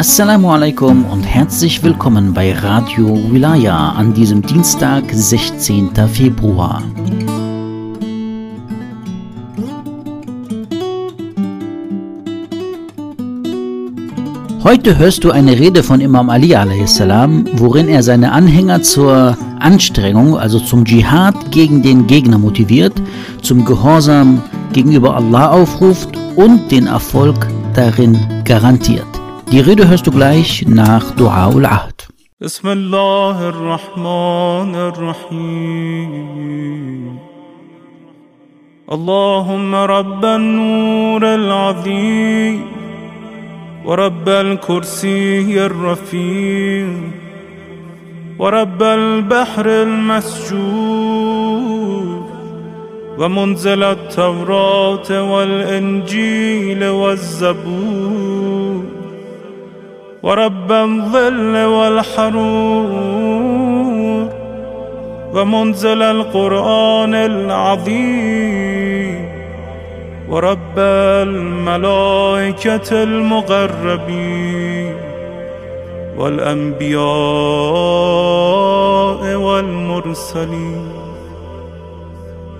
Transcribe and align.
Assalamu 0.00 0.50
alaikum 0.50 1.04
und 1.04 1.24
herzlich 1.24 1.82
willkommen 1.82 2.32
bei 2.32 2.54
Radio 2.54 3.20
Wilaya 3.30 3.90
an 3.90 4.14
diesem 4.14 4.40
Dienstag, 4.40 5.04
16. 5.12 5.90
Februar. 6.08 6.82
Heute 14.64 14.96
hörst 14.96 15.22
du 15.22 15.32
eine 15.32 15.58
Rede 15.58 15.82
von 15.82 16.00
Imam 16.00 16.30
Ali 16.30 16.54
a.s., 16.54 16.98
worin 17.56 17.88
er 17.88 18.02
seine 18.02 18.32
Anhänger 18.32 18.80
zur 18.80 19.36
Anstrengung, 19.58 20.38
also 20.38 20.60
zum 20.60 20.86
Dschihad 20.86 21.50
gegen 21.50 21.82
den 21.82 22.06
Gegner 22.06 22.38
motiviert, 22.38 22.94
zum 23.42 23.66
Gehorsam 23.66 24.42
gegenüber 24.72 25.14
Allah 25.14 25.50
aufruft 25.50 26.16
und 26.36 26.70
den 26.72 26.86
Erfolg 26.86 27.46
darin 27.74 28.18
garantiert. 28.46 29.09
Die 29.52 29.58
Rede 29.58 29.88
hörst 29.88 30.06
du 30.06 30.12
gleich 30.12 30.64
nach 30.68 31.10
Dua 31.16 31.48
ul-Ahd. 31.48 32.08
بسم 32.40 32.68
الله 32.68 33.48
الرحمن 33.48 34.74
الرحيم 34.90 36.20
اللهم 38.92 39.74
رب 39.74 40.24
النور 40.24 41.34
العظيم 41.34 42.62
ورب 43.84 44.28
الكرسي 44.28 45.66
الرفيع 45.66 46.88
ورب 48.38 48.82
البحر 48.82 49.66
المسجور 49.66 51.10
ومنزل 53.18 53.82
التوراة 53.82 55.32
والإنجيل 55.32 56.84
والزبور 56.88 58.69
ورب 60.22 60.72
الظل 60.72 61.64
والحرور 61.64 62.90
ومنزل 65.34 66.02
القرآن 66.02 67.14
العظيم 67.14 68.50
ورب 70.28 70.78
الملائكة 71.28 73.02
المقربين 73.02 74.94
والأنبياء 76.18 77.00
والمرسلين. 79.34 80.88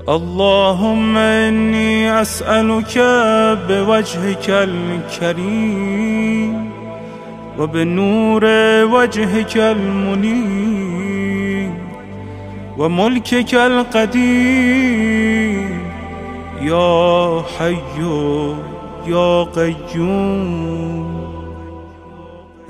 اللهم 0.09 1.17
إني 1.17 2.21
أسألك 2.23 2.99
بوجهك 3.69 4.51
الكريم 4.51 6.40
وبنور 7.61 8.45
وجهك 8.85 9.57
المنير 9.57 11.01
وملكك 12.79 13.55
القديم 13.55 15.11
يا 16.63 17.43
حي 17.59 17.77
يا 19.07 19.43
قيوم 19.43 21.21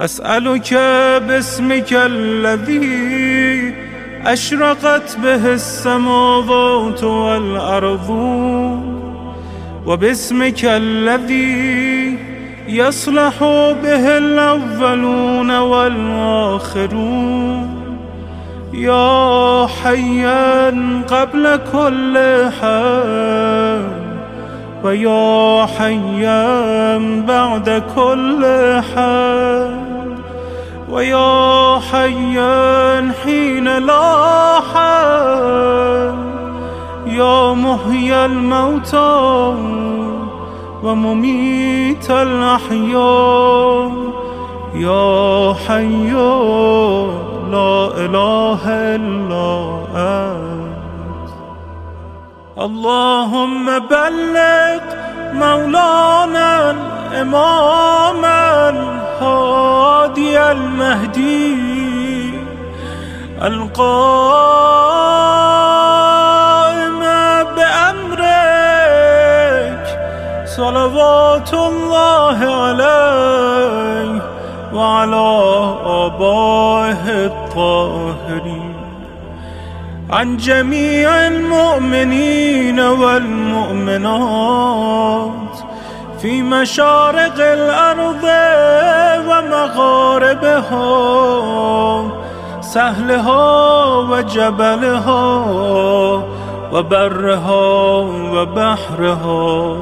أسألك 0.01 0.75
باسمك 1.29 1.93
الذي 1.93 3.75
أشرقت 4.27 5.17
به 5.23 5.53
السماوات 5.53 7.05
والأرض 7.05 8.11
وباسمك 9.87 10.65
الذي 10.65 12.30
يصلح 12.71 13.39
به 13.83 14.19
الأولون 14.19 15.59
والآخرون. 15.59 17.01
يا 18.73 19.67
حيا 19.67 20.71
قبل 21.11 21.61
كل 21.73 22.19
حي 22.61 23.81
ويا 24.85 25.67
حيا 25.67 26.99
بعد 27.29 27.83
كل 27.97 28.45
حي 28.95 29.71
ويا 30.91 31.79
حيا 31.93 33.13
حين 33.25 33.79
لا 33.79 34.61
حي 34.75 36.15
يا 37.07 37.53
محيي 37.53 38.25
الموتى 38.25 39.55
ومميت 40.83 42.11
الأحياء. 42.11 43.93
يا 44.75 45.55
حي 45.67 46.13
لا 47.51 47.91
إله 47.97 48.61
إلا 48.67 49.81
أنت. 49.95 51.31
اللهم 52.59 53.79
بلغ 53.79 54.81
مولانا 55.33 56.71
الإمام 56.71 58.25
الهادي 58.75 60.41
المهدي 60.53 62.35
القائم 63.43 64.81
صلوات 70.61 71.53
الله 71.55 72.39
عليه 72.65 74.13
وعلى 74.75 75.29
آبائه 75.87 77.05
الطاهرين. 77.27 78.75
عن 80.11 80.37
جميع 80.37 81.09
المؤمنين 81.27 82.81
والمؤمنات 82.81 84.11
في 86.23 86.43
مشارق 86.43 87.37
الأرض 87.39 88.25
ومغاربها 89.29 90.91
سهلها 92.61 93.85
وجبلها 94.11 95.25
وبرها 96.73 97.65
وبحرها. 98.35 99.77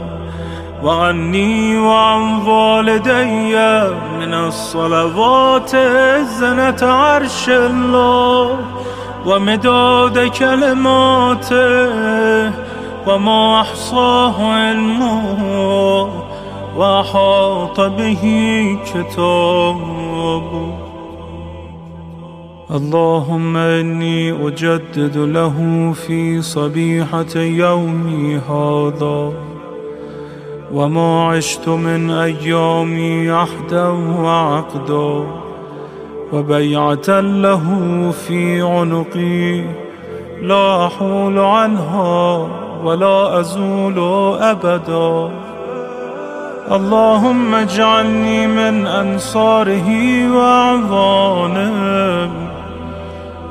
وعني 0.83 1.79
وعن 1.79 2.47
والدي 2.47 3.57
من 4.19 4.35
الصلوات 4.35 5.77
زنة 6.41 6.77
عرش 6.83 7.49
الله 7.49 8.59
ومداد 9.27 10.19
كلماته 10.39 11.59
وما 13.07 13.61
أحصاه 13.61 14.53
علمه 14.53 16.09
وأحاط 16.77 17.81
به 17.81 18.23
كتابه. 18.85 20.49
اللهم 22.71 23.57
إني 23.57 24.47
أجدد 24.47 25.17
له 25.17 25.93
في 26.07 26.43
صبيحة 26.43 27.37
يومي 27.37 28.37
هذا. 28.37 29.48
وما 30.73 31.29
عشت 31.29 31.69
من 31.69 32.11
أيامي 32.11 33.31
عهدا 33.31 33.89
وعقدا 34.19 35.27
وبيعة 36.33 37.21
له 37.21 37.65
في 38.11 38.63
عنقي 38.63 39.65
لا 40.43 40.87
أحول 40.87 41.39
عنها 41.39 42.49
ولا 42.85 43.41
أزول 43.41 43.99
أبدا. 44.41 45.31
اللهم 46.73 47.55
اجعلني 47.55 48.47
من 48.47 48.87
أنصاره 48.87 49.89
وأعوانه 50.37 52.31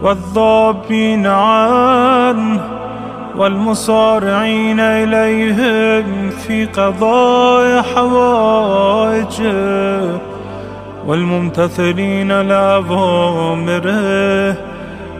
والذابين 0.01 1.27
عنه 1.27 2.76
والمصارعين 3.37 4.79
إليهم 4.79 6.29
في 6.29 6.65
قضاء 6.65 7.81
حوائجه 7.95 9.57
والممتثلين 11.07 12.41
لأوامره 12.41 13.97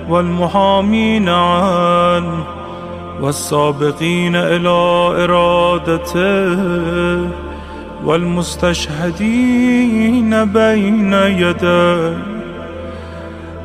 والمحامين 0.10 1.30
عنه 1.30 2.44
والسابقين 3.22 4.36
إلى 4.36 4.70
إرادته 5.24 6.58
والمستشهدين 8.06 9.66
بين 10.46 11.14
يديه. 11.14 12.37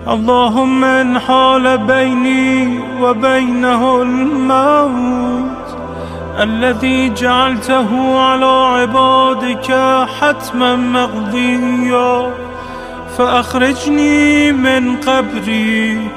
اللهم 0.08 0.84
إن 0.84 1.18
حال 1.18 1.78
بيني 1.78 2.80
وبينه 3.00 4.02
الموت 4.02 5.78
الذي 6.40 7.14
جعلته 7.14 8.18
على 8.20 8.44
عبادك 8.44 9.74
حتما 10.20 10.76
مقضيا. 10.76 12.30
فأخرجني 13.18 14.52
من 14.52 14.96
قبري 14.96 16.10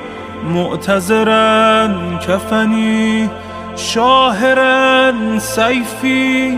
مؤتزرا 0.49 1.87
كفني 2.27 3.27
شاهرا 3.75 5.13
سيفي 5.37 6.57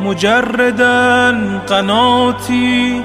مجردا 0.00 1.38
قناتي. 1.68 3.02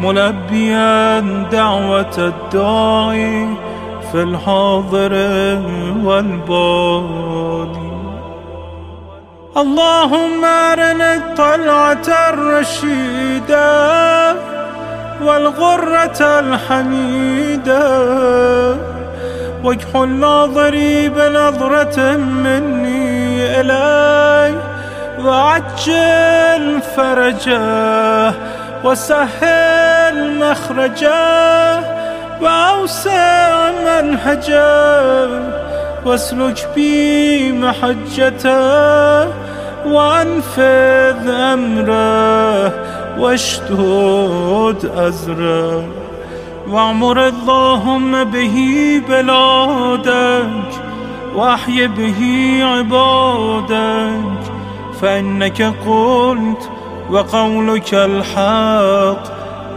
ملبيا 0.00 1.20
دعوة 1.52 2.16
الداعي 2.18 3.48
في 4.12 4.22
الحاضر 4.22 5.12
والبادي 6.04 7.92
اللهم 9.56 10.44
أرنا 10.44 11.14
الطلعة 11.14 12.08
الرشيدة 12.28 13.72
والغرة 15.22 16.20
الحميدة. 16.20 17.86
وجه 19.64 20.04
الناظري 20.04 21.08
بنظرة 21.08 22.16
مني 22.16 23.60
إلي 23.60 24.54
وعجل 25.24 26.80
فرجه. 26.96 28.34
وسهل 28.84 30.38
مخرجه 30.38 31.80
وأوسع 32.40 33.70
منهجه 33.70 35.28
واسلك 36.06 36.68
بي 36.74 37.52
محجته 37.52 39.26
وانفذ 39.86 41.28
أمره 41.28 42.72
واشتد 43.18 44.90
أزره 44.96 45.84
واعمر 46.68 47.28
اللهم 47.28 48.24
به 48.24 48.56
بلادك 49.08 50.72
واحي 51.34 51.86
به 51.86 52.20
عبادك 52.62 54.42
فإنك 55.00 55.62
قلت 55.62 56.70
وقولك 57.12 57.94
الحق. 57.94 59.22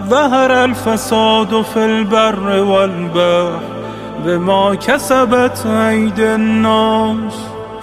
ظهر 0.09 0.63
الفساد 0.63 1.61
في 1.73 1.85
البر 1.85 2.63
والبحر 2.63 3.59
بما 4.25 4.75
كسبت 4.75 5.65
أيدي 5.65 6.35
الناس. 6.35 7.33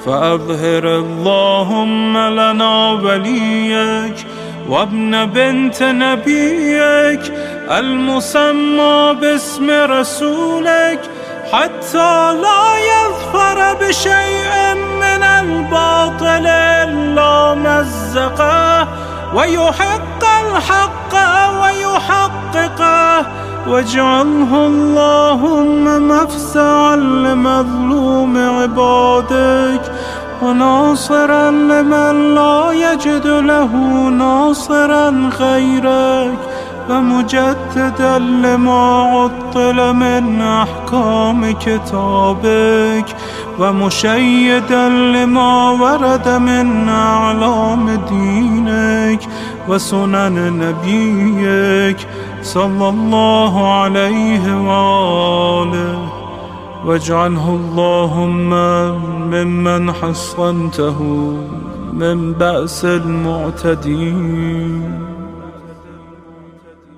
فأظهر 0.06 0.84
اللهم 0.98 2.18
لنا 2.18 2.90
وليك 2.90 4.26
وابن 4.68 5.26
بنت 5.26 5.82
نبيك 5.82 7.32
المسمى 7.70 9.16
باسم 9.20 9.70
رسولك 9.70 11.00
حتى 11.52 12.32
لا 12.42 12.64
يظفر 12.92 13.74
بشيء 13.80 14.74
من 14.74 15.22
الباطل 15.22 16.46
إلا 16.46 17.54
مزقه. 17.54 18.88
ويحق 19.34 20.22
الحق 20.46 21.14
ويحققه 21.62 23.26
واجعله 23.68 24.66
اللهم 24.66 26.08
مفزعا 26.08 26.96
لمظلوم 26.96 28.38
عبادك 28.38 29.82
وناصرا 30.42 31.50
لمن 31.50 32.34
لا 32.34 32.72
يجد 32.72 33.26
له 33.26 33.76
ناصرا 34.08 35.30
غيرك 35.40 36.38
ومجددا 36.90 38.18
لما 38.18 39.02
عطل 39.02 39.92
من 39.92 40.42
أحكام 40.42 41.52
كتابك 41.52 43.06
ومشيدا 43.58 44.88
لما 44.88 45.70
ورد 45.70 46.28
من 46.28 46.88
أعلام 46.88 47.90
دينك 48.08 49.28
وسنن 49.68 50.36
نبيك 50.62 52.06
صلى 52.42 52.88
الله 52.88 53.72
عليه 53.72 54.44
وآله. 54.56 56.08
واجعله 56.86 57.48
اللهم 57.48 58.50
ممن 59.30 59.92
حصنته 59.92 60.98
من 61.92 62.32
بأس 62.32 62.84
المعتدين. 62.84 64.32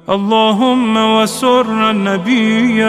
اللهم 0.08 0.96
وسر 0.96 1.90
النبي 1.90 2.84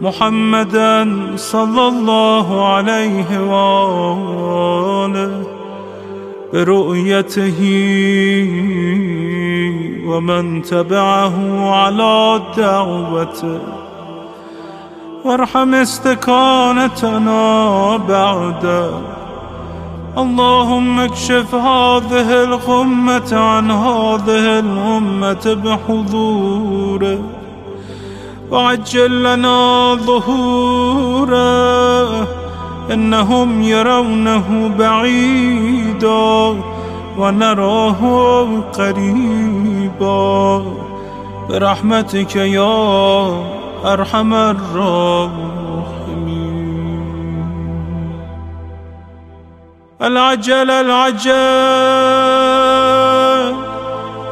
محمدا 0.00 1.08
صلى 1.36 1.88
الله 1.88 2.68
عليه 2.68 3.40
وآله 3.50 5.32
برؤيته 6.52 7.60
ومن 10.06 10.62
تبعه 10.62 11.70
على 11.70 12.42
دعوته 12.56 13.60
وارحم 15.24 15.74
استكانتنا 15.74 17.42
بعده 17.96 18.90
اللهم 20.18 21.00
اكشف 21.00 21.54
هذه 21.54 22.44
الغمة 22.44 23.30
عن 23.32 23.70
هذه 23.70 24.58
الأمة 24.58 25.56
بحضوره. 25.64 27.37
وعجل 28.50 29.22
لنا 29.22 29.94
ظهوره 29.94 31.38
إنهم 32.92 33.62
يرونه 33.62 34.70
بعيدا 34.78 36.62
ونراه 37.18 38.00
قريبا. 38.78 40.62
برحمتك 41.48 42.36
يا 42.36 43.28
أرحم 43.84 44.34
الراحمين. 44.34 45.78
العجل 50.02 50.70
العجل 50.70 51.87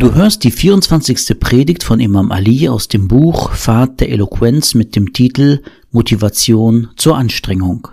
Du 0.00 0.14
hörst 0.14 0.44
die 0.44 0.52
24. 0.52 1.40
Predigt 1.40 1.82
von 1.82 1.98
Imam 1.98 2.30
Ali 2.30 2.68
aus 2.68 2.86
dem 2.86 3.08
Buch 3.08 3.52
Pfad 3.52 3.98
der 3.98 4.10
Eloquenz 4.10 4.74
mit 4.74 4.94
dem 4.94 5.12
Titel 5.12 5.60
Motivation 5.90 6.90
zur 6.94 7.16
Anstrengung. 7.16 7.88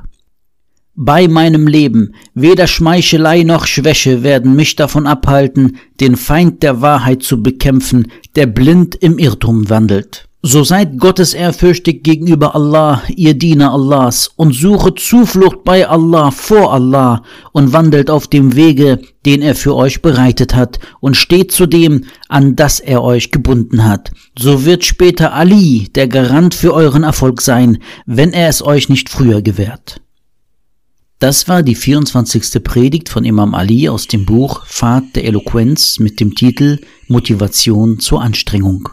Bei 0.93 1.27
meinem 1.27 1.65
Leben 1.65 2.13
weder 2.35 2.67
Schmeichelei 2.67 3.41
noch 3.41 3.65
Schwäche 3.65 4.21
werden 4.21 4.55
mich 4.55 4.75
davon 4.75 5.07
abhalten, 5.07 5.77
den 6.00 6.15
Feind 6.15 6.62
der 6.62 6.79
Wahrheit 6.79 7.24
zu 7.24 7.41
bekämpfen, 7.41 8.12
der 8.35 8.45
blind 8.45 8.93
im 8.93 9.17
Irrtum 9.17 9.67
wandelt. 9.71 10.25
So 10.47 10.63
seid 10.63 10.99
gottesehrfürchtig 10.99 12.03
gegenüber 12.03 12.53
Allah, 12.53 13.01
ihr 13.15 13.33
Diener 13.33 13.73
Allahs, 13.73 14.29
und 14.35 14.53
suchet 14.53 14.99
Zuflucht 14.99 15.63
bei 15.63 15.87
Allah 15.87 16.29
vor 16.29 16.71
Allah 16.71 17.23
und 17.51 17.73
wandelt 17.73 18.11
auf 18.11 18.27
dem 18.27 18.55
Wege, 18.55 19.01
den 19.25 19.41
er 19.41 19.55
für 19.55 19.75
euch 19.75 20.03
bereitet 20.03 20.53
hat, 20.53 20.77
und 20.99 21.17
steht 21.17 21.51
zu 21.51 21.65
dem, 21.65 22.03
an 22.29 22.55
das 22.55 22.79
er 22.79 23.01
euch 23.01 23.31
gebunden 23.31 23.85
hat. 23.85 24.11
So 24.37 24.65
wird 24.65 24.85
später 24.85 25.33
Ali 25.33 25.89
der 25.95 26.07
Garant 26.07 26.53
für 26.53 26.75
euren 26.75 27.01
Erfolg 27.01 27.41
sein, 27.41 27.79
wenn 28.05 28.31
er 28.31 28.47
es 28.47 28.61
euch 28.61 28.87
nicht 28.87 29.09
früher 29.09 29.41
gewährt. 29.41 29.99
Das 31.17 31.47
war 31.47 31.63
die 31.63 31.73
24. 31.73 32.63
Predigt 32.63 33.09
von 33.09 33.25
Imam 33.25 33.55
Ali 33.55 33.89
aus 33.89 34.05
dem 34.05 34.27
Buch 34.27 34.67
Pfad 34.67 35.15
der 35.15 35.25
Eloquenz 35.25 35.97
mit 35.97 36.19
dem 36.19 36.35
Titel 36.35 36.81
Motivation 37.07 37.99
zur 37.99 38.21
Anstrengung. 38.21 38.89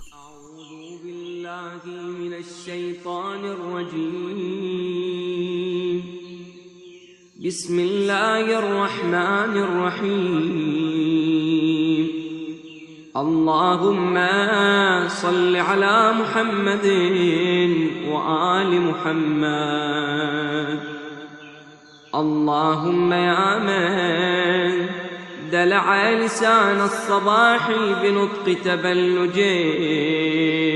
بسم 7.47 7.79
الله 7.79 8.59
الرحمن 8.59 9.57
الرحيم. 9.57 10.13
اللهم 13.17 14.29
صل 15.09 15.57
على 15.57 16.13
محمد 16.21 16.87
وآل 18.09 18.81
محمد. 18.81 20.81
اللهم 22.15 23.13
يا 23.13 23.59
من 23.59 24.87
دلع 25.53 26.11
لسان 26.11 26.81
الصباح 26.81 27.71
بنطق 28.03 28.57
تبلجه. 28.65 30.72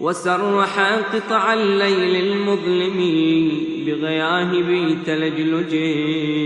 وسرح 0.00 0.80
قطع 1.14 1.54
الليل 1.54 2.16
المظلم 2.16 2.98
بغياهب 3.86 4.98
تلجلجه 5.06 6.40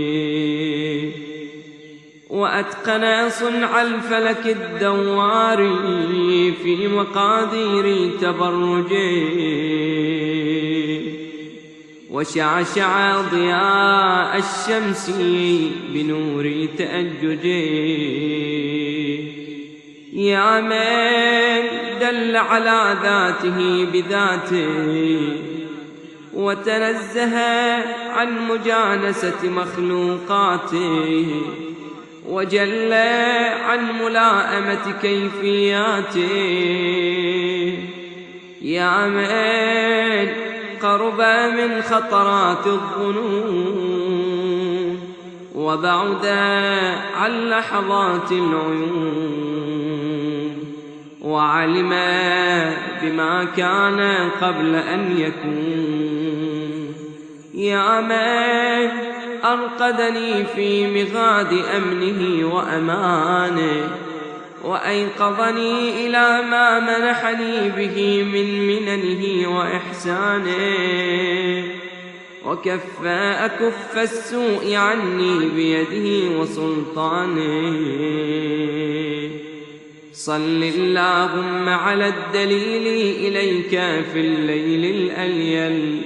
وأتقن 2.29 3.29
صنع 3.29 3.81
الفلك 3.81 4.47
الدوار 4.47 5.57
في 6.63 6.87
مقادير 6.87 8.11
تبرجه 8.21 9.45
وشعشع 12.11 13.21
ضياء 13.21 14.37
الشمس 14.37 15.09
بنور 15.93 16.67
تأججه 16.77 17.65
يا 20.13 20.61
من 20.61 21.74
دل 22.05 22.35
على 22.35 22.95
ذاته 23.03 23.87
بذاته 23.93 25.19
وتنزه 26.33 27.37
عن 28.11 28.47
مجانسة 28.47 29.41
مخلوقاته 29.43 31.27
وجل 32.29 32.93
عن 33.67 33.79
ملائمة 34.01 34.93
كيفياته. 35.01 36.29
يا 38.61 39.07
من 39.07 40.27
قرب 40.81 41.21
من 41.57 41.81
خطرات 41.81 42.67
الظنون 42.67 44.15
وبعد 45.55 46.25
عن 47.15 47.49
لحظات 47.49 48.31
العيون. 48.31 49.74
وعلم 51.25 51.89
بما 53.01 53.47
كان 53.57 54.29
قبل 54.41 54.75
أن 54.75 55.17
يكون. 55.17 56.95
يا 57.53 58.01
من 58.01 58.89
أرقدني 59.45 60.45
في 60.45 60.87
مغاد 60.87 61.53
أمنه 61.77 62.53
وأمانه 62.55 63.89
وأيقظني 64.63 66.07
إلى 66.07 66.41
ما 66.49 66.79
منحني 66.79 67.69
به 67.69 68.23
من 68.23 68.67
مننه 68.67 69.57
وإحسانه. 69.57 70.53
وكف 72.45 73.05
أكف 73.05 73.97
السوء 73.97 74.75
عني 74.75 75.49
بيده 75.49 76.39
وسلطانه. 76.39 77.45
صل 80.25 80.63
اللهم 80.63 81.69
على 81.69 82.07
الدليل 82.07 82.87
إليك 83.25 83.69
في 84.13 84.19
الليل 84.19 84.95
الأليل 84.95 86.01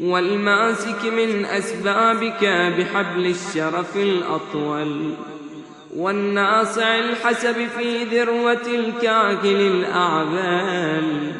والماسك 0.00 1.04
من 1.04 1.44
أسبابك 1.44 2.44
بحبل 2.78 3.26
الشرف 3.26 3.96
الأطول 3.96 5.14
والناصع 5.96 6.98
الحسب 6.98 7.68
في 7.78 8.04
ذروة 8.04 8.66
الكاكل 8.66 9.60
الأعبال 9.60 11.32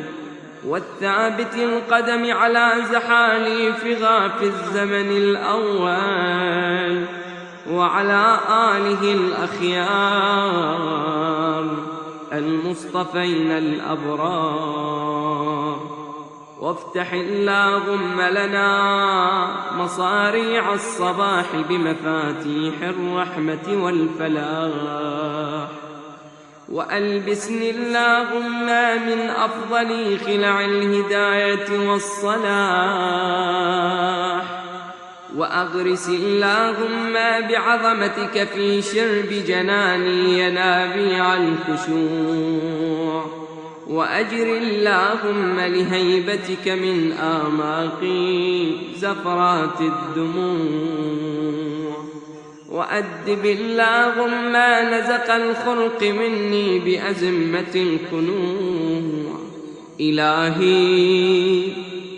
والثابت 0.66 1.54
القدم 1.54 2.32
على 2.32 2.72
زحاليف 2.92 4.02
غاف 4.02 4.42
الزمن 4.42 5.16
الأول 5.16 7.19
وعلى 7.70 8.38
آله 8.50 9.12
الأخيار 9.12 10.30
المصطفين 12.32 13.50
الأبرار. 13.50 15.10
وافتح 16.60 17.12
اللهم 17.12 18.20
لنا 18.20 18.70
مصاريع 19.76 20.74
الصباح 20.74 21.46
بمفاتيح 21.68 22.82
الرحمة 22.82 23.84
والفلاح. 23.84 25.68
وألبسني 26.68 27.70
اللهم 27.70 28.66
من 29.06 29.30
أفضل 29.30 30.18
خلع 30.26 30.64
الهداية 30.64 31.88
والصلاح. 31.90 32.70
وأغرس 35.36 36.08
اللهم 36.08 37.12
بعظمتك 37.48 38.48
في 38.54 38.82
شرب 38.82 39.28
جناني 39.46 40.40
ينابيع 40.40 41.34
الخشوع 41.34 43.26
وأجر 43.86 44.56
اللهم 44.56 45.60
لهيبتك 45.60 46.68
من 46.68 47.12
آماقي 47.12 48.70
زفرات 48.96 49.80
الدموع 49.80 51.20
وأدب 52.70 53.44
اللهم 53.44 54.52
نزق 54.94 55.34
الخلق 55.34 56.02
مني 56.02 56.78
بأزمة 56.78 57.74
الكنوع 57.74 59.40
إلهي 60.00 61.62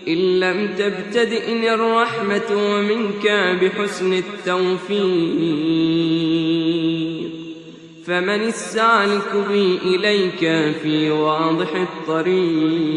إن 0.09 0.41
لم 0.41 0.75
تبتدئني 0.79 1.75
الرحمة 1.75 2.81
منك 2.81 3.27
بحسن 3.63 4.13
التوفيق 4.13 5.03
فمن 8.07 8.43
السالك 8.43 9.37
بي 9.49 9.79
إليك 9.85 10.75
في 10.83 11.11
واضح 11.11 11.75
الطريق 11.75 12.93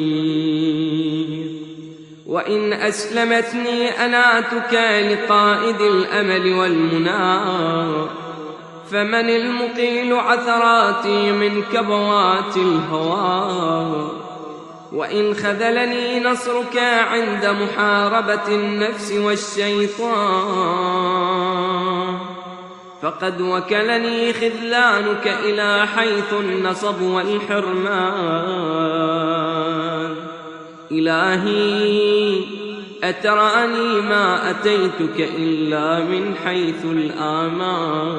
وإن 2.26 2.74
أسلمتني 2.74 3.90
أناتك 3.90 4.74
لقائد 5.12 5.82
الأمل 5.82 6.54
والمنى 6.54 7.40
فمن 8.92 9.30
المقيل 9.30 10.14
عثراتي 10.14 11.32
من 11.32 11.64
كبوات 11.74 12.58
الهوى 12.58 14.25
وإن 14.92 15.34
خذلني 15.34 16.20
نصرك 16.20 16.78
عند 17.12 17.46
محاربة 17.46 18.48
النفس 18.48 19.12
والشيطان. 19.12 20.76
فقد 23.02 23.42
وكلني 23.42 24.34
خذلانك 24.34 25.36
إلى 25.44 25.88
حيث 25.96 26.34
النصب 26.34 27.02
والحرمان. 27.02 28.46
إلهي 30.92 32.44
أتراني 33.04 34.02
ما 34.02 34.50
أتيتك 34.50 35.30
إلا 35.38 36.00
من 36.00 36.36
حيث 36.46 36.86
الآمان. 36.86 38.16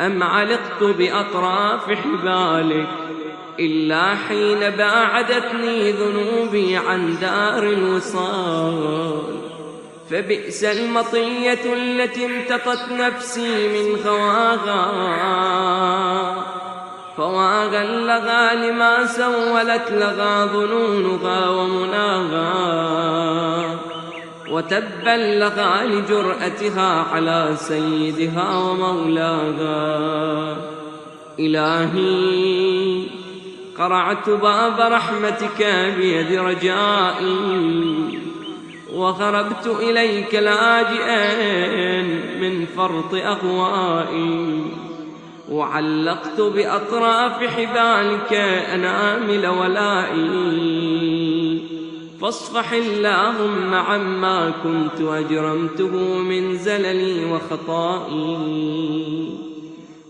أم 0.00 0.22
علقت 0.22 0.82
بأطراف 0.82 1.90
حبالك 1.90 2.88
إلا 3.60 4.14
حين 4.14 4.70
باعدتني 4.70 5.92
ذنوبي 5.92 6.76
عن 6.76 7.18
دار 7.20 7.62
الوصال. 7.62 9.22
فبئس 10.10 10.64
المطية 10.64 11.74
التي 11.74 12.26
امتقت 12.26 12.92
نفسي 12.92 13.68
من 13.68 13.96
خواغا. 14.04 14.84
فواغا 17.16 17.84
لغى 17.84 18.70
لما 18.70 19.06
سولت 19.06 19.90
لغى 19.90 20.48
ظنونها 20.52 21.50
ومناغا. 21.50 22.48
وتبا 24.50 25.16
لغى 25.16 25.86
لجرأتها 25.86 27.06
على 27.12 27.54
سيدها 27.56 28.58
ومولاها. 28.58 30.56
إلهي 31.38 33.17
قرعت 33.78 34.30
باب 34.30 34.80
رحمتك 34.80 35.66
بيد 35.96 36.32
رجائي 36.32 38.18
وخربت 38.94 39.66
إليك 39.66 40.34
لاجئا 40.34 42.02
من 42.40 42.66
فرط 42.76 43.14
أغوائي 43.14 44.62
وعلقت 45.50 46.40
بأطراف 46.40 47.44
حبالك 47.44 48.32
أنامل 48.74 49.46
ولائي 49.46 50.28
فاصفح 52.20 52.72
اللهم 52.72 53.74
عما 53.74 54.52
كنت 54.62 55.00
أجرمته 55.00 56.18
من 56.18 56.58
زللي 56.58 57.32
وخطائي 57.32 58.48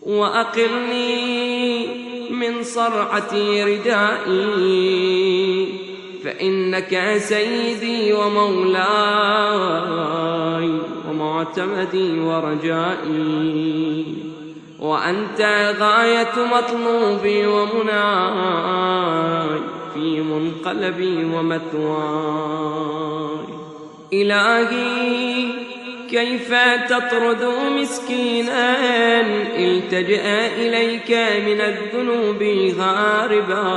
وأقلني 0.03 2.08
من 2.41 2.63
صرعة 2.63 3.35
ردائي 3.65 4.89
فإنك 6.25 7.17
سيدي 7.19 8.13
ومولاي 8.13 8.79
ومعتمدي 11.09 12.21
ورجائي 12.21 14.05
وأنت 14.81 15.41
غاية 15.81 16.35
مطلوبي 16.55 17.47
ومناي 17.47 17.89
في 19.95 20.21
منقلبي 20.21 21.25
ومثواي. 21.25 22.69
إلهي 24.13 25.58
كيف 26.11 26.55
تطرد 26.89 27.45
مسكينا 27.71 28.77
التجأ 29.57 30.47
إليك 30.47 31.11
من 31.47 31.61
الذنوب 31.61 32.43
هاربا 32.81 33.69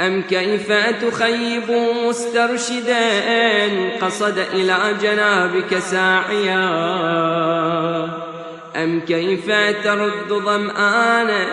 أم 0.00 0.22
كيف 0.22 0.72
تخيب 1.02 1.70
مسترشدا 2.06 3.00
قصد 4.00 4.38
إلى 4.38 4.78
جنابك 5.02 5.78
ساعيا؟ 5.78 6.62
أم 8.76 9.00
كيف 9.00 9.46
ترد 9.84 10.28
ظمآنا 10.28 11.44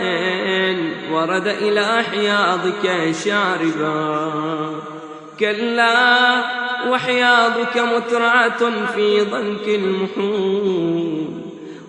ورد 1.12 1.48
إلى 1.48 2.04
حياضك 2.12 3.14
شاربا؟ 3.26 4.99
كلا 5.40 6.44
وحياضك 6.90 7.78
مترعة 7.78 8.88
في 8.96 9.22
ضنك 9.22 9.68
المحول 9.68 11.26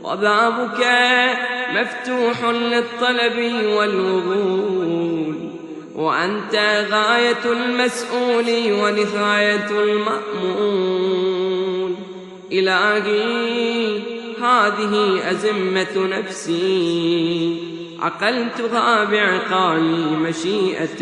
وبابك 0.03 0.87
مفتوح 1.75 2.45
للطلب 2.45 3.39
والوغول 3.67 5.35
وأنت 5.95 6.55
غاية 6.91 7.45
المسؤول 7.45 8.73
ونهاية 8.73 9.71
المأمول. 9.71 11.11
إلهي 12.53 13.99
هذه 14.43 15.31
أزمة 15.31 15.97
نفسي. 15.97 17.71
عقلتها 18.01 19.05
بعقال 19.05 19.83
مشيئتك 20.19 21.01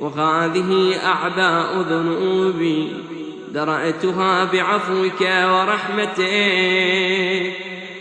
وهذه 0.00 0.96
أعباء 1.06 1.84
ذنوبي 1.90 2.92
درأتها 3.48 4.44
بعفوك 4.44 5.20
ورحمتك. 5.20 6.26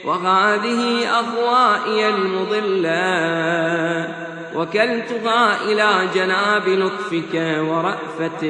وهذه 0.05 1.07
أهوائي 1.07 2.09
المضلة 2.09 4.15
وكلتها 4.55 5.61
إلى 5.61 5.89
جناب 6.15 6.67
لطفك 6.67 7.63
ورأفتك. 7.69 8.45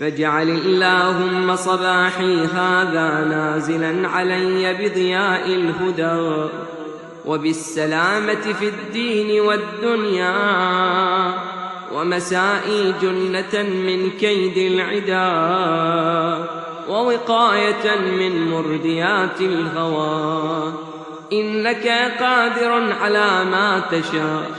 فاجعل 0.00 0.48
اللهم 0.48 1.56
صباحي 1.56 2.46
هذا 2.54 3.24
نازلا 3.28 4.08
علي 4.08 4.74
بضياء 4.74 5.46
الهدى. 5.46 6.48
وبالسلامة 7.24 8.34
في 8.34 8.68
الدين 8.68 9.40
والدنيا. 9.40 10.34
ومسائي 11.94 12.94
جنة 13.02 13.62
من 13.62 14.10
كيد 14.10 14.56
العدا 14.72 15.30
ووقاية 16.88 17.96
من 18.18 18.50
مرديات 18.50 19.40
الهوى. 19.40 20.72
إنك 21.32 21.86
قادر 22.20 22.92
على 23.00 23.44
ما 23.44 23.82
تشاء. 23.90 24.50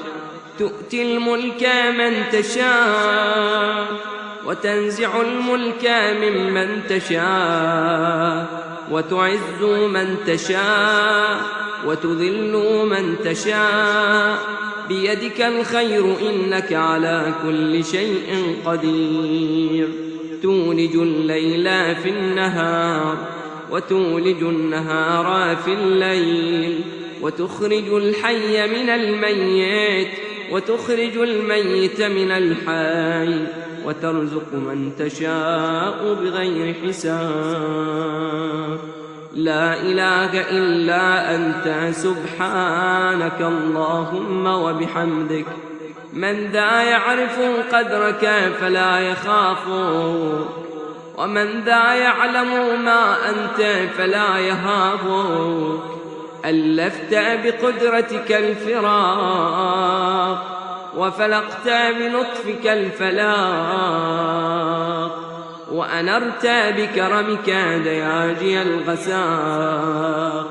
تؤتي 0.59 1.15
الملك 1.15 1.69
من 1.97 2.23
تشاء 2.31 3.85
وتنزع 4.45 5.21
الملك 5.21 5.85
ممن 6.21 6.81
تشاء 6.89 8.45
وتعز 8.91 9.61
من 9.93 10.17
تشاء 10.27 11.37
وتذل 11.85 12.53
من 12.89 13.15
تشاء 13.23 14.37
بيدك 14.87 15.41
الخير 15.41 16.15
إنك 16.29 16.73
على 16.73 17.33
كل 17.43 17.83
شيء 17.85 18.55
قدير. 18.65 19.87
تولج 20.43 20.95
الليل 20.95 21.95
في 21.95 22.09
النهار 22.09 23.17
وتولج 23.71 24.43
النهار 24.43 25.55
في 25.55 25.73
الليل 25.73 26.81
وتخرج 27.21 27.93
الحي 27.93 28.67
من 28.67 28.89
الميت 28.89 30.07
وتخرج 30.51 31.17
الميت 31.17 32.01
من 32.01 32.31
الحي 32.31 33.47
وترزق 33.85 34.53
من 34.53 34.91
تشاء 34.99 36.13
بغير 36.13 36.75
حساب. 36.87 38.79
لا 39.35 39.73
إله 39.73 40.51
إلا 40.51 41.35
أنت 41.35 41.95
سبحانك 41.95 43.41
اللهم 43.41 44.47
وبحمدك. 44.47 45.45
من 46.13 46.51
ذا 46.51 46.81
يعرف 46.81 47.39
قدرك 47.73 48.53
فلا 48.61 48.99
يخاف. 48.99 49.67
ومن 51.17 51.61
ذا 51.65 51.93
يعلم 51.93 52.81
ما 52.85 53.29
أنت 53.29 53.89
فلا 53.97 54.37
يهاب. 54.37 54.99
ألفت 56.45 57.13
بقدرتك 57.13 58.31
الفراق 58.31 59.75
وفلقت 60.97 61.69
بلطفك 61.99 62.67
الفلاق. 62.67 65.34
وأنرت 65.71 66.45
بكرمك 66.47 67.49
دياجي 67.83 68.61
الغساق 68.61 70.47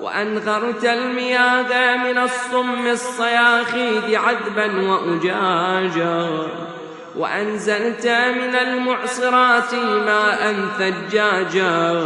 وأنغرت 0.00 0.84
المياه 0.84 1.96
من 1.96 2.18
الصم 2.18 2.86
الصياخيد 2.86 4.14
عذبا 4.14 4.90
وأجاجا 4.90 6.28
وأنزلت 7.16 8.06
من 8.06 8.54
المعصرات 8.56 9.74
ماء 9.74 10.54
ثجاجا 10.78 12.04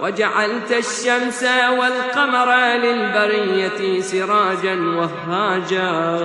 وجعلت 0.00 0.72
الشمس 0.72 1.44
والقمر 1.78 2.54
للبرية 2.76 4.00
سراجا 4.00 4.74
وهاجا 4.74 6.18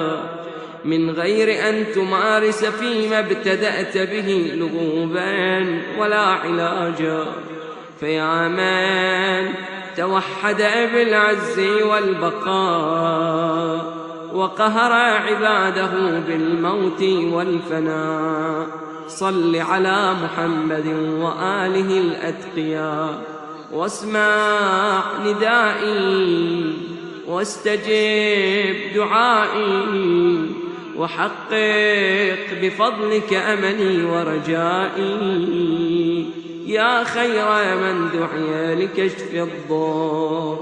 من 0.87 1.11
غير 1.11 1.69
أن 1.69 1.85
تمارس 1.95 2.65
فيما 2.65 3.19
ابتدأت 3.19 3.97
به 3.97 4.51
لغوبا 4.55 5.81
ولا 5.99 6.19
علاجا. 6.19 7.25
فيا 7.99 8.47
من 8.47 9.53
توحد 9.97 10.63
بالعز 10.93 11.59
والبقاء 11.89 13.27
وقهر 14.33 14.91
عباده 15.27 16.19
بالموت 16.27 17.03
والفناء. 17.33 18.67
صل 19.07 19.55
على 19.55 20.13
محمد 20.23 20.87
وآله 21.21 21.97
الأتقياء. 21.97 23.21
واسمع 23.73 25.01
ندائي 25.25 26.73
واستجب 27.27 28.75
دعائي. 28.95 30.66
وحقق 30.97 32.47
بفضلك 32.61 33.33
أملي 33.33 34.03
ورجائي. 34.03 35.17
يا 36.65 37.03
خير 37.03 37.75
من 37.75 38.09
دعي 38.13 38.75
لكشف 38.75 39.33
الضر. 39.33 40.59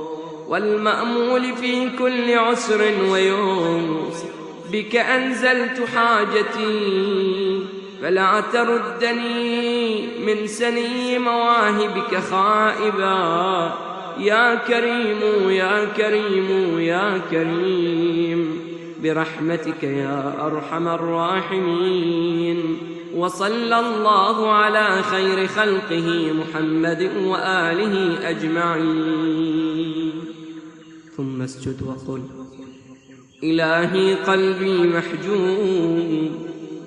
والمأمول 0.48 1.56
في 1.56 1.90
كل 1.90 2.34
عسر 2.34 2.82
ويسر 3.12 4.28
بك 4.72 4.96
أنزلت 4.96 5.84
حاجتي. 5.96 7.60
فلا 8.02 8.44
تردني 8.54 10.08
من 10.26 10.48
سني 10.48 11.20
مواهبك 11.20 12.18
خائبا. 12.32 13.74
يا 14.20 14.56
كريم 14.56 15.50
يا 15.50 15.86
كريم 15.98 16.80
يا 16.80 17.22
كريم. 17.32 18.65
برحمتك 19.06 19.84
يا 19.84 20.48
أرحم 20.48 20.88
الراحمين. 20.88 22.78
وصلى 23.16 23.80
الله 23.80 24.52
على 24.52 25.04
خير 25.04 25.48
خلقه 25.48 26.34
محمد 26.34 27.12
وآله 27.26 28.18
أجمعين. 28.30 30.14
ثم 31.18 31.42
اسجد 31.42 31.82
وقل 31.84 32.22
إلهي 33.44 34.16
قلبي 34.16 34.78
محجوب 34.88 36.32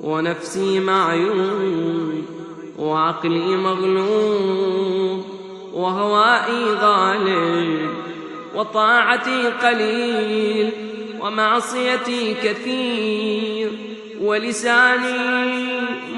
ونفسي 0.03 0.81
معيوب 0.81 2.25
وعقلي 2.79 3.57
مغلوب 3.57 5.25
وهوائي 5.75 6.65
غالب 6.65 7.91
وطاعتي 8.55 9.49
قليل 9.49 10.88
ومعصيتي 11.21 12.35
كثير 12.45 13.71
ولساني 14.21 15.69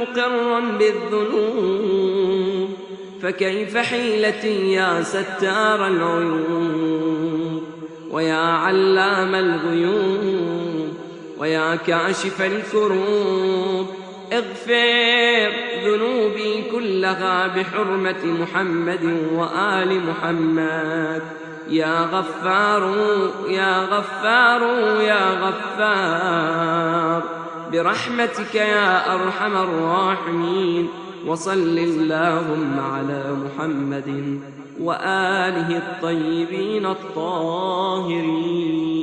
مقر 0.00 0.60
بالذنوب 0.78 2.70
فكيف 3.22 3.76
حيلتي 3.76 4.72
يا 4.72 5.02
ستار 5.02 5.86
العيوب؟ 5.86 7.62
ويا 8.10 8.34
علام 8.34 9.34
الغيوب 9.34 10.88
ويا 11.38 11.74
كاشف 11.74 12.42
الكروب 12.42 13.86
اغفر 14.32 15.52
ذنوبي 15.84 16.62
كلها 16.72 17.46
بحرمة 17.46 18.24
محمد 18.24 19.04
وآل 19.34 20.00
محمد. 20.06 21.22
يا 21.70 22.00
غفار 22.00 22.94
يا 23.48 23.84
غفار 23.84 24.62
يا 25.00 25.30
غفار. 25.30 27.22
برحمتك 27.72 28.54
يا 28.54 29.14
أرحم 29.14 29.56
الراحمين. 29.56 30.88
وصل 31.26 31.78
اللهم 31.78 32.80
على 32.80 33.36
محمد 33.44 34.40
وآله 34.80 35.76
الطيبين 35.76 36.86
الطاهرين. 36.86 38.99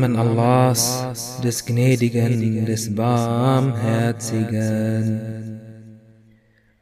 Namen 0.00 0.16
Allahs, 0.16 1.04
des 1.44 1.66
Gnädigen, 1.66 2.64
des 2.64 2.94
Barmherzigen. 2.94 5.60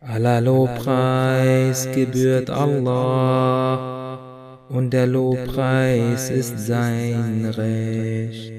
Aller 0.01 0.41
Lobpreis 0.41 1.89
gebührt 1.93 2.49
Allah 2.49 4.21
und 4.69 4.93
der 4.93 5.09
Lobpreis 5.09 6.31
ist 6.31 6.65
sein 6.65 7.53
Recht, 7.57 8.53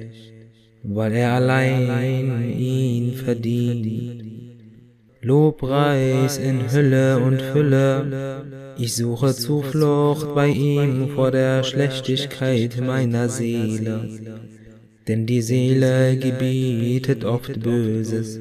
weil 0.84 1.14
er 1.14 1.36
allein 1.36 2.52
ihn 2.52 3.14
verdient. 3.14 4.26
Lobpreis 5.22 6.38
in 6.38 6.70
Hülle 6.70 7.20
und 7.20 7.42
Fülle, 7.42 8.44
ich 8.80 8.96
suche 8.96 9.36
Zuflucht 9.36 10.34
bei 10.34 10.48
ihm 10.48 11.10
vor 11.10 11.32
der 11.32 11.64
Schlechtigkeit 11.64 12.80
meiner 12.80 13.28
Seele. 13.28 14.08
Denn 15.08 15.26
die 15.26 15.42
Seele 15.42 16.18
gebietet 16.18 17.26
oft 17.26 17.62
Böses, 17.62 18.40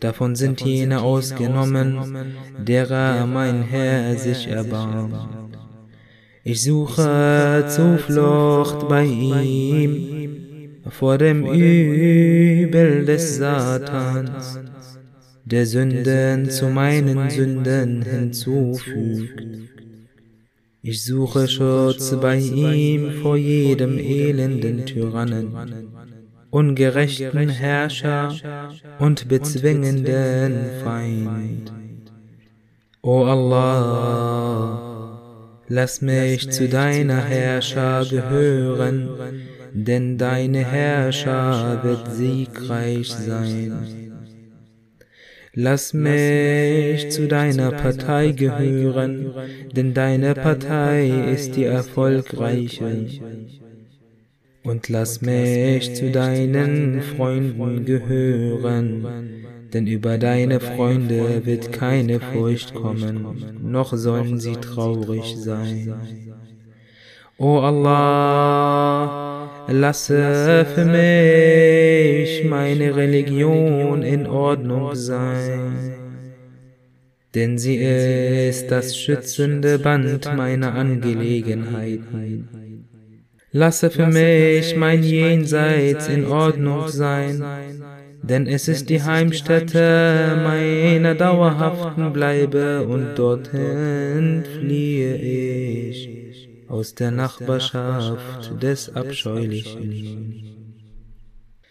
davon 0.00 0.36
sind 0.36 0.60
jene 0.60 1.00
ausgenommen, 1.00 2.34
derer 2.66 3.26
mein 3.26 3.62
Herr 3.62 4.16
sich 4.16 4.48
erbarmt. 4.48 5.16
Ich 6.42 6.62
suche 6.62 7.64
Zuflucht 7.68 8.86
bei 8.88 9.04
ihm 9.04 10.80
vor 10.90 11.16
dem 11.16 11.46
Übel 11.46 13.06
des 13.06 13.36
Satans 13.36 14.58
der 15.44 15.66
Sünden 15.66 16.48
zu 16.48 16.68
meinen 16.68 17.28
Sünden 17.28 18.02
hinzufügt. 18.02 19.42
Ich 20.80 21.04
suche 21.04 21.48
Schutz 21.48 22.16
bei 22.20 22.36
ihm 22.38 23.22
vor 23.22 23.36
jedem 23.36 23.98
elenden 23.98 24.86
Tyrannen, 24.86 25.54
ungerechten 26.50 27.48
Herrscher 27.48 28.34
und 28.98 29.28
bezwingenden 29.28 30.54
Feind. 30.82 31.72
O 33.02 33.24
Allah, 33.24 35.20
lass 35.68 36.00
mich 36.00 36.50
zu 36.50 36.68
deiner 36.68 37.22
Herrscher 37.22 38.06
gehören, 38.08 39.08
denn 39.74 40.16
deine 40.16 40.64
Herrscher 40.64 41.80
wird 41.82 42.14
siegreich 42.14 43.10
sein. 43.12 44.03
Lass 45.56 45.94
mich 45.94 47.10
zu 47.10 47.28
deiner 47.28 47.70
Partei 47.70 48.32
gehören, 48.32 49.32
denn 49.74 49.94
deine 49.94 50.34
Partei 50.34 51.30
ist 51.32 51.54
die 51.54 51.64
erfolgreiche. 51.64 53.06
Und 54.64 54.88
lass 54.88 55.20
mich 55.20 55.94
zu 55.94 56.10
deinen 56.10 57.02
Freunden 57.02 57.84
gehören, 57.84 59.06
denn 59.72 59.86
über 59.86 60.18
deine 60.18 60.58
Freunde 60.58 61.44
wird 61.44 61.72
keine 61.72 62.18
Furcht 62.18 62.74
kommen, 62.74 63.60
noch 63.62 63.92
sollen 63.92 64.40
sie 64.40 64.56
traurig 64.56 65.36
sein. 65.36 65.94
O 67.36 67.58
Allah, 67.58 69.23
lasse 69.68 70.66
für 70.74 70.84
mich 70.84 72.44
meine 72.44 72.94
Religion 72.94 74.02
in 74.02 74.26
Ordnung 74.26 74.94
sein, 74.94 75.94
denn 77.34 77.58
sie 77.58 77.76
ist 77.76 78.70
das 78.70 78.96
schützende 78.96 79.78
Band 79.78 80.34
meiner 80.36 80.74
Angelegenheiten. 80.74 82.48
Lasse 83.52 83.90
für 83.90 84.06
mich 84.06 84.76
mein 84.76 85.02
Jenseits 85.02 86.08
in 86.08 86.26
Ordnung 86.26 86.88
sein, 86.88 87.42
denn 88.22 88.46
es 88.46 88.68
ist 88.68 88.90
die 88.90 89.02
Heimstätte 89.02 90.40
meiner 90.42 91.14
dauerhaften 91.14 92.12
Bleibe. 92.12 92.84
Und 92.86 93.14
dorthin 93.16 94.44
fliehe 94.58 95.14
ich 95.16 96.23
aus 96.74 96.94
der 96.96 97.12
Nachbarschaft 97.12 98.60
des 98.60 98.94
Abscheulichen. 98.96 100.42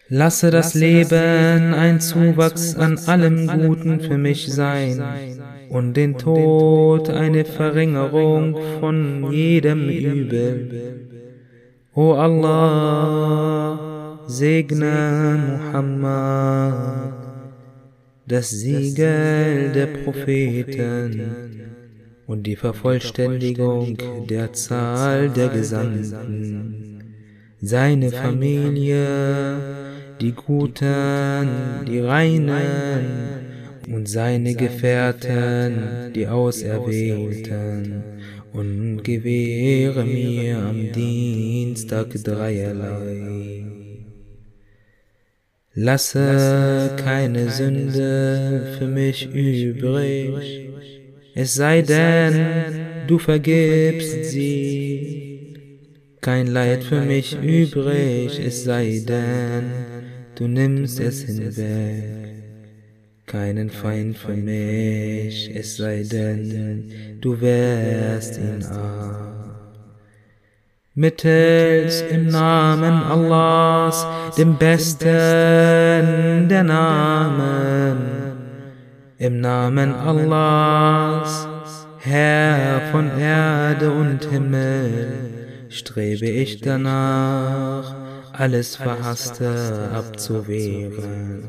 Lasse 0.07 0.49
das 0.49 0.75
Leben 0.75 1.73
ein 1.73 1.99
Zuwachs 1.99 2.75
an 2.75 2.97
allem 3.07 3.47
Guten 3.47 3.99
für 3.99 4.17
mich 4.17 4.47
sein 4.53 5.03
und 5.69 5.97
den 5.97 6.17
Tod 6.17 7.09
eine 7.09 7.43
Verringerung 7.43 8.57
von 8.79 9.29
jedem 9.29 9.89
Übel. 9.89 11.09
O 11.93 12.13
Allah, 12.13 13.79
segne 14.27 15.59
Muhammad, 15.73 17.13
das 18.25 18.51
Siegel 18.51 19.73
der 19.73 19.87
Propheten 19.87 21.52
und 22.27 22.43
die 22.43 22.55
Vervollständigung 22.55 23.97
der 24.27 24.53
Zahl 24.53 25.29
der 25.29 25.49
Gesandten, 25.49 27.15
seine 27.61 28.11
Familie, 28.11 29.57
die 30.21 30.31
Guten, 30.31 31.47
die 31.87 31.99
Reinen 31.99 33.05
und 33.87 34.07
seine 34.07 34.55
Gefährten, 34.55 36.11
die 36.13 36.27
Auserwählten, 36.27 38.03
und 38.53 39.03
gewähre 39.03 40.05
mir 40.05 40.59
am 40.59 40.91
Dienstag 40.91 42.09
dreierlei. 42.23 43.65
Lasse 45.73 46.91
keine 46.97 47.49
Sünde 47.49 48.75
für 48.77 48.87
mich 48.87 49.27
übrig, 49.33 50.72
es 51.35 51.55
sei 51.55 51.81
denn, 51.81 53.07
du 53.07 53.17
vergibst 53.17 54.25
sie. 54.25 55.55
Kein 56.21 56.47
Leid 56.47 56.83
für 56.83 57.01
mich 57.01 57.37
übrig, 57.41 58.39
es 58.39 58.63
sei 58.63 59.03
denn, 59.05 59.63
du 60.35 60.47
nimmst 60.47 60.99
es 60.99 61.23
hinweg. 61.23 62.23
Keinen 63.25 63.69
Feind 63.69 64.17
für 64.17 64.35
mich, 64.35 65.49
es 65.53 65.77
sei 65.77 66.03
denn, 66.03 66.91
du 67.19 67.41
wehrst 67.41 68.37
ihn 68.37 68.63
ab. 68.63 69.33
Mittels 70.95 72.01
im 72.03 72.27
Namen 72.27 72.93
Allahs, 72.93 74.05
dem 74.37 74.57
besten 74.57 76.47
der 76.47 76.63
Namen, 76.63 78.22
Im 79.23 79.39
Namen 79.39 79.95
Allahs, 79.95 81.47
Herr 81.99 82.81
von 82.91 83.09
Erde 83.17 83.89
und 83.89 84.25
Himmel, 84.25 85.13
strebe 85.69 86.25
ich 86.25 86.59
danach, 86.59 87.95
alles 88.33 88.75
Verhasste 88.75 89.91
abzuwehren. 89.93 91.45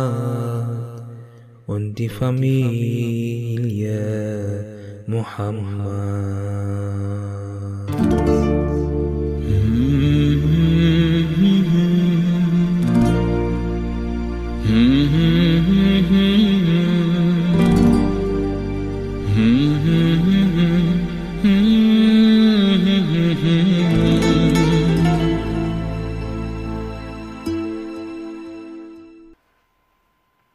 und 1.66 1.98
die 1.98 2.10
Familie 2.10 3.98
Muhammad. 5.08 7.17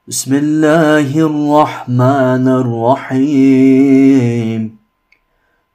بسم 0.09 0.35
الله 0.35 1.09
الرحمن 1.15 2.49
الرحيم 2.63 3.83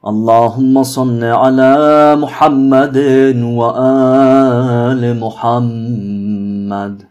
اللهم 0.06 0.82
صل 0.82 1.24
على 1.24 1.74
محمد 2.20 2.96
وآل 3.42 5.20
محمد 5.20 7.08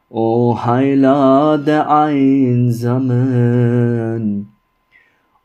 O 0.10 0.58
Heiler 0.64 1.58
der 1.58 1.92
Einsamen, 1.92 3.18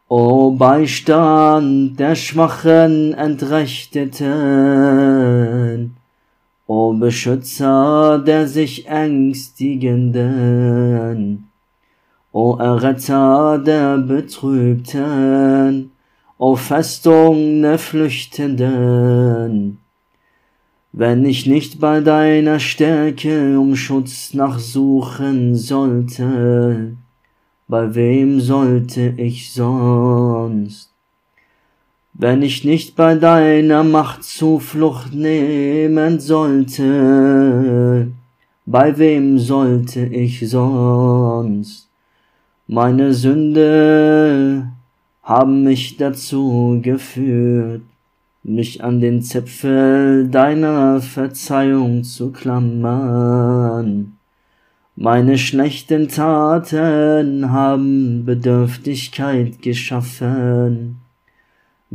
O 0.08 0.52
Beistand 0.52 1.98
der 1.98 2.14
schwachen 2.14 3.12
Entrechteten, 3.14 5.93
O 6.66 6.94
Beschützer 6.94 8.22
der 8.26 8.48
sich 8.48 8.86
Ängstigenden, 8.86 11.50
O 12.32 12.56
Erretter 12.56 13.58
der 13.58 13.98
Betrübten, 13.98 15.90
O 16.38 16.56
Festung 16.56 17.60
der 17.60 17.78
Flüchtenden, 17.78 19.76
wenn 20.92 21.26
ich 21.26 21.44
nicht 21.44 21.80
bei 21.80 22.00
deiner 22.00 22.58
Stärke 22.58 23.60
um 23.60 23.76
Schutz 23.76 24.32
nachsuchen 24.32 25.56
sollte, 25.56 26.96
bei 27.68 27.94
wem 27.94 28.40
sollte 28.40 29.12
ich 29.18 29.52
sonst? 29.52 30.93
Wenn 32.16 32.42
ich 32.42 32.62
nicht 32.64 32.94
bei 32.94 33.16
deiner 33.16 33.82
Macht 33.82 34.22
Zuflucht 34.22 35.12
nehmen 35.12 36.20
sollte, 36.20 38.12
bei 38.66 38.96
wem 38.96 39.38
sollte 39.40 40.06
ich 40.06 40.48
sonst? 40.48 41.88
Meine 42.68 43.12
Sünde 43.12 44.68
haben 45.24 45.64
mich 45.64 45.96
dazu 45.96 46.78
geführt, 46.80 47.82
mich 48.44 48.84
an 48.84 49.00
den 49.00 49.20
Zipfel 49.20 50.28
deiner 50.28 51.00
Verzeihung 51.00 52.04
zu 52.04 52.30
klammern. 52.30 54.16
Meine 54.94 55.36
schlechten 55.36 56.08
Taten 56.08 57.50
haben 57.50 58.24
Bedürftigkeit 58.24 59.60
geschaffen 59.60 61.03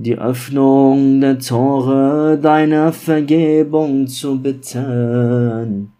die 0.03 0.17
Öffnung 0.17 1.19
der 1.19 1.39
Tore 1.39 2.39
deiner 2.41 2.93
Vergebung 2.93 4.07
zu 4.07 4.39
bitten. 4.41 5.91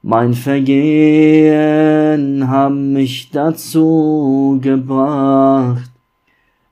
Mein 0.00 0.32
Vergehen 0.32 1.68
haben 2.48 2.94
mich 2.94 3.30
dazu 3.30 4.58
gebracht, 4.62 5.90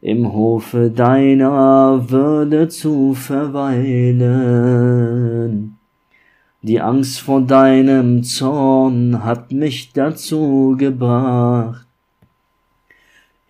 im 0.00 0.32
Hofe 0.32 0.90
deiner 0.90 2.06
Würde 2.08 2.68
zu 2.68 3.12
verweilen. 3.12 4.26
Die 6.62 6.80
Angst 6.80 7.20
vor 7.20 7.42
deinem 7.42 8.22
Zorn 8.22 9.22
hat 9.24 9.52
mich 9.52 9.92
dazu 9.92 10.74
gebracht, 10.78 11.86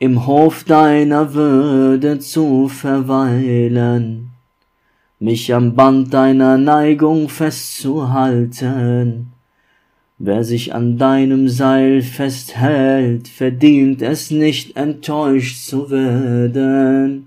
im 0.01 0.27
Hof 0.27 0.65
deiner 0.65 1.35
Würde 1.35 2.19
zu 2.21 2.69
verweilen, 2.69 4.31
mich 5.19 5.53
am 5.53 5.75
Band 5.75 6.15
deiner 6.15 6.57
Neigung 6.57 7.29
festzuhalten. 7.29 9.27
Wer 10.17 10.43
sich 10.43 10.75
an 10.75 10.97
deinem 10.97 11.51
Seil 11.51 12.01
festhält, 12.01 13.29
verdient 13.29 14.01
es 14.01 14.31
nicht 14.31 14.75
enttäuscht 14.75 15.67
zu 15.67 15.91
werden. 15.91 17.27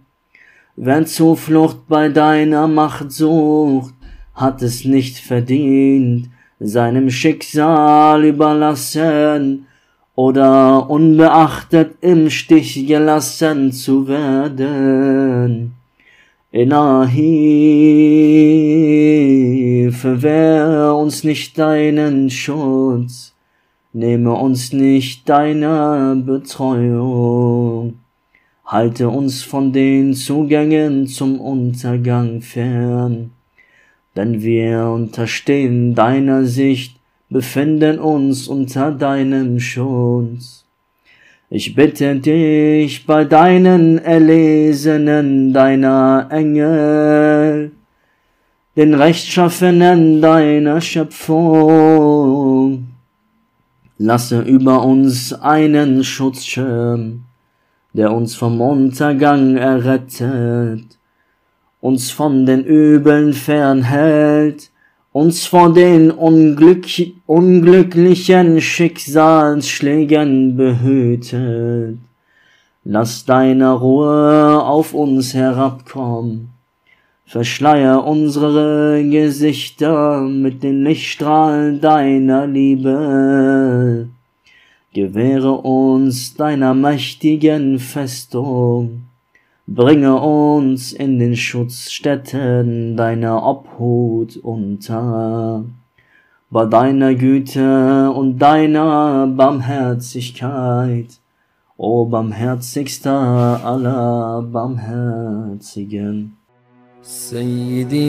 Wer 0.76 1.06
Zuflucht 1.06 1.88
bei 1.88 2.10
deiner 2.10 2.68
Macht 2.68 3.12
sucht, 3.12 3.94
hat 4.34 4.64
es 4.64 4.84
nicht 4.84 5.20
verdient, 5.20 6.30
seinem 6.60 7.12
Schicksal 7.12 8.26
überlassen, 8.26 9.68
oder 10.16 10.90
unbeachtet 10.90 11.96
im 12.02 12.30
Stich 12.30 12.86
gelassen 12.88 13.72
zu 13.72 14.08
werden. 14.08 15.74
Ilahi, 16.52 17.10
verwehr 19.92 20.96
uns 20.96 21.24
nicht 21.24 21.58
deinen 21.58 22.30
Schutz, 22.30 23.34
nehme 23.92 24.34
uns 24.34 24.72
nicht 24.72 25.28
deiner 25.28 26.16
Betreuung, 26.16 27.96
halte 28.66 29.10
uns 29.10 29.42
von 29.42 29.74
den 29.74 30.14
Zugängen 30.14 31.08
zum 31.08 31.42
Untergang 31.42 32.42
fern, 32.42 33.32
denn 34.16 34.44
wir 34.44 34.90
unterstehen 34.90 35.96
deiner 35.96 36.46
Sicht 36.46 37.00
befinden 37.34 38.00
uns 38.00 38.48
unter 38.48 38.92
deinem 38.92 39.60
Schutz. 39.60 40.64
Ich 41.50 41.76
bitte 41.76 42.16
dich 42.16 43.06
bei 43.06 43.26
deinen 43.26 43.98
Erlesenen 43.98 45.52
deiner 45.52 46.28
Engel, 46.30 47.72
den 48.78 48.94
Rechtschaffenen 48.94 50.22
deiner 50.22 50.80
Schöpfung, 50.80 52.06
lasse 53.98 54.42
über 54.42 54.84
uns 54.84 55.34
einen 55.34 56.04
Schutzschirm, 56.04 57.24
der 57.94 58.12
uns 58.12 58.36
vom 58.36 58.62
Untergang 58.62 59.58
errettet, 59.58 61.00
uns 61.82 62.12
von 62.12 62.46
den 62.46 62.64
Übeln 62.64 63.34
fernhält, 63.34 64.70
uns 65.14 65.46
vor 65.46 65.72
den 65.72 66.10
Unglück 66.10 66.88
unglücklichen 67.28 68.60
Schicksalsschlägen 68.60 70.58
behütet. 70.58 72.00
Lass 72.84 73.24
deine 73.24 73.74
Ruhe 73.74 74.62
auf 74.62 74.94
uns 74.96 75.36
herabkommen, 75.36 76.50
verschleier 77.26 78.06
unsere 78.06 79.08
Gesichter 79.08 80.22
mit 80.22 80.64
den 80.64 80.84
Lichtstrahlen 80.84 81.80
deiner 81.80 82.48
Liebe, 82.48 84.10
gewähre 84.94 85.52
uns 85.52 86.34
deiner 86.34 86.74
mächtigen 86.74 87.78
Festung, 87.78 89.04
Bringe 89.66 90.20
uns 90.20 90.92
in 90.92 91.20
den 91.20 91.38
Schutzstätten 91.38 92.98
deiner 92.98 93.42
Obhut 93.46 94.36
unter. 94.36 95.64
Bei 96.50 96.66
deiner 96.66 97.16
Güte 97.16 98.12
und 98.12 98.40
deiner 98.40 99.26
Barmherzigkeit, 99.28 101.08
O 101.78 102.06
barmherzigster 102.06 103.62
aller 103.64 104.42
Barmherzigen. 104.52 106.36
Sayyidi 107.02 108.04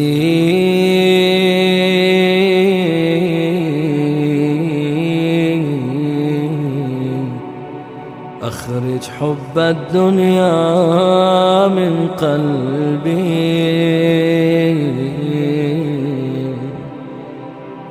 أخرج 8.64 9.04
حب 9.20 9.58
الدنيا 9.58 10.56
من 11.68 12.08
قلبي. 12.08 13.14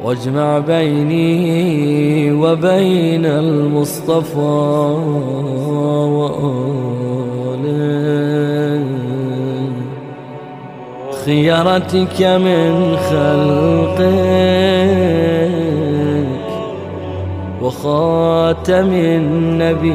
واجمع 0.04 0.60
بيني 0.60 2.32
وبين 2.32 3.26
المصطفى 3.26 4.40
وآله. 6.18 6.74
خيرتك 11.26 12.22
من 12.22 12.98
خلقك 12.98 14.00
وخاتم 17.64 18.90
النبيين 18.94 19.90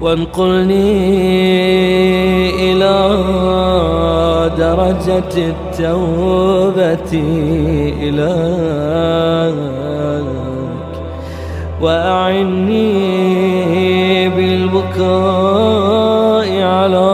وانقلني 0.00 0.92
إلى 2.72 2.96
درجة 4.58 5.34
التوبة 5.52 7.12
إليك 8.02 9.77
وأعني 11.82 12.98
بالبكاء 14.28 15.02
على 16.62 17.10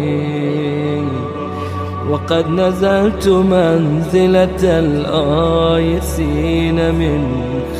وقد 2.10 2.50
نزلت 2.50 3.28
منزلة 3.28 4.62
الآيسين 4.78 6.14
من 6.94 7.22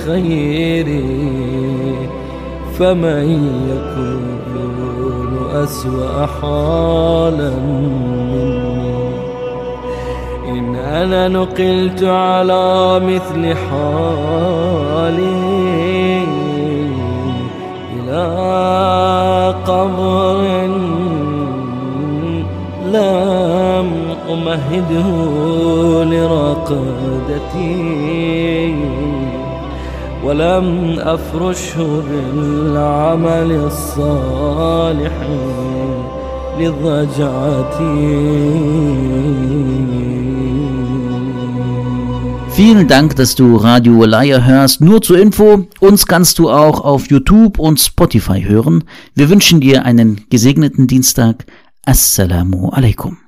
خيري. 0.06 1.36
فمن 2.78 3.26
يكون 3.70 5.32
أسوأ 5.54 6.26
حالا 6.26 7.50
مني. 7.50 8.66
إن 10.48 10.74
أنا 10.74 11.28
نقلت 11.28 12.02
على 12.04 13.00
مثل 13.00 13.54
حالي 13.54 15.16
إلى 17.96 18.24
قبر 19.66 20.66
لم 22.92 23.88
أمهده 24.30 25.08
لرقدتي. 26.04 27.76
ولم 30.25 30.95
أفرشه 30.99 32.03
بالعمل 32.09 33.51
الصالح 33.51 35.13
لضجعتي 36.59 38.31
Vielen 42.53 42.87
Dank, 42.87 43.15
dass 43.15 43.33
du 43.33 43.55
Radio 43.55 44.05
Laya 44.05 44.43
hörst. 44.43 44.81
Nur 44.81 45.01
zur 45.01 45.17
Info, 45.17 45.65
uns 45.79 46.05
kannst 46.05 46.37
du 46.37 46.51
auch 46.51 46.81
auf 46.81 47.09
YouTube 47.09 47.57
und 47.57 47.79
Spotify 47.79 48.43
hören. 48.43 48.83
Wir 49.15 49.29
wünschen 49.29 49.61
dir 49.61 49.83
einen 49.85 50.25
gesegneten 50.29 50.85
Dienstag. 50.85 51.45
Assalamu 51.85 52.69
alaikum. 52.69 53.17